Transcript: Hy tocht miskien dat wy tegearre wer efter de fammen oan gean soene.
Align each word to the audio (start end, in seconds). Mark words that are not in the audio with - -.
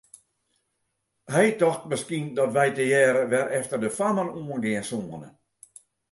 Hy 1.33 1.47
tocht 1.59 1.83
miskien 1.91 2.27
dat 2.37 2.53
wy 2.55 2.67
tegearre 2.77 3.23
wer 3.31 3.47
efter 3.59 3.77
de 3.83 3.89
fammen 3.97 4.29
oan 4.51 4.63
gean 4.65 4.85
soene. 4.89 5.29